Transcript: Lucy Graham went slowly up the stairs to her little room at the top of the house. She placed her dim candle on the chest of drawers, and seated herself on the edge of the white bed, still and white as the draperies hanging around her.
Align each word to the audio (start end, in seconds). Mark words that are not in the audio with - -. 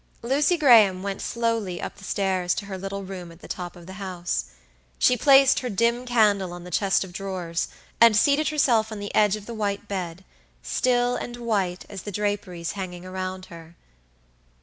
Lucy 0.23 0.57
Graham 0.57 1.03
went 1.03 1.21
slowly 1.21 1.79
up 1.79 1.97
the 1.97 2.03
stairs 2.03 2.55
to 2.55 2.65
her 2.65 2.75
little 2.75 3.03
room 3.03 3.31
at 3.31 3.39
the 3.41 3.47
top 3.47 3.75
of 3.75 3.85
the 3.85 3.93
house. 4.01 4.45
She 4.97 5.15
placed 5.15 5.59
her 5.59 5.69
dim 5.69 6.07
candle 6.07 6.53
on 6.53 6.63
the 6.63 6.71
chest 6.71 7.03
of 7.03 7.13
drawers, 7.13 7.67
and 8.01 8.17
seated 8.17 8.49
herself 8.49 8.91
on 8.91 8.97
the 8.97 9.13
edge 9.13 9.35
of 9.35 9.45
the 9.45 9.53
white 9.53 9.87
bed, 9.87 10.25
still 10.63 11.15
and 11.15 11.37
white 11.37 11.85
as 11.87 12.01
the 12.01 12.11
draperies 12.11 12.71
hanging 12.71 13.05
around 13.05 13.45
her. 13.53 13.75